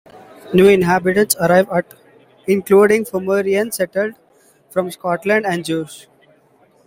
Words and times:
New 0.51 0.67
inhabitants 0.67 1.35
arrived, 1.39 1.93
including 2.47 3.05
Pomeranians, 3.05 3.75
settlers 3.75 4.15
from 4.71 4.89
Scotland, 4.89 5.45
and 5.45 5.63
Jews. 5.63 6.07